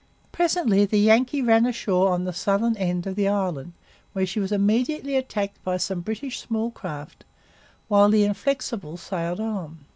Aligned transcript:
Presently 0.31 0.85
the 0.85 0.97
Yankee 0.97 1.43
ran 1.43 1.63
ashore 1.67 2.09
on 2.11 2.23
the 2.23 2.33
southern 2.33 2.75
end 2.75 3.05
of 3.05 3.15
the 3.15 3.27
island, 3.27 3.73
where 4.13 4.25
she 4.25 4.39
was 4.39 4.51
immediately 4.51 5.15
attacked 5.15 5.63
by 5.63 5.77
some 5.77 5.99
British 6.01 6.39
small 6.39 6.71
craft 6.71 7.23
while 7.87 8.09
the 8.09 8.23
Inflexible 8.23 8.97
sailed 8.97 9.39
on. 9.39 9.85